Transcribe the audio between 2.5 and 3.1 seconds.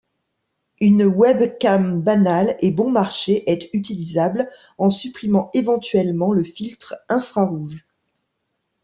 et bon